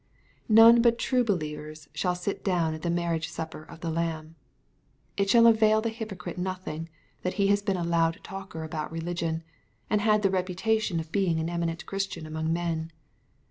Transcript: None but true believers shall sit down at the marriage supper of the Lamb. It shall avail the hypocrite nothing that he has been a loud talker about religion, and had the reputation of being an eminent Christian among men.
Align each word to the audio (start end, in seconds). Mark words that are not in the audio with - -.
None 0.49 0.81
but 0.81 0.97
true 0.97 1.23
believers 1.23 1.87
shall 1.93 2.15
sit 2.15 2.43
down 2.43 2.73
at 2.73 2.81
the 2.81 2.89
marriage 2.89 3.29
supper 3.29 3.61
of 3.61 3.81
the 3.81 3.91
Lamb. 3.91 4.33
It 5.15 5.29
shall 5.29 5.45
avail 5.45 5.79
the 5.79 5.89
hypocrite 5.89 6.39
nothing 6.39 6.89
that 7.21 7.35
he 7.35 7.49
has 7.49 7.61
been 7.61 7.77
a 7.77 7.83
loud 7.83 8.19
talker 8.23 8.63
about 8.63 8.91
religion, 8.91 9.43
and 9.91 10.01
had 10.01 10.23
the 10.23 10.31
reputation 10.31 10.99
of 10.99 11.11
being 11.11 11.39
an 11.39 11.51
eminent 11.51 11.85
Christian 11.85 12.25
among 12.25 12.51
men. 12.51 12.91